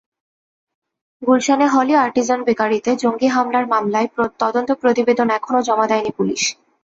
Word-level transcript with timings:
গুলশানে 1.21 1.65
Holey 1.67 1.93
Artisan 1.97 2.39
বেকারিতে 2.43 2.91
জঙ্গি 2.95 3.27
হামলার 3.27 3.65
মামলায় 3.67 4.07
তদন্ত 4.39 4.69
প্রতিবেদন 4.81 5.27
এখনো 5.37 5.59
জমা 5.67 5.85
দেয়নি 5.87 6.11
পুলিশ। 6.17 6.41